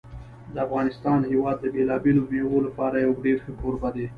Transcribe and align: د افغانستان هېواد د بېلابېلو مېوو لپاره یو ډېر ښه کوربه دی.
د 0.53 0.55
افغانستان 0.65 1.19
هېواد 1.31 1.57
د 1.61 1.65
بېلابېلو 1.75 2.21
مېوو 2.31 2.65
لپاره 2.67 2.95
یو 3.05 3.13
ډېر 3.25 3.37
ښه 3.43 3.51
کوربه 3.61 3.89
دی. 3.95 4.05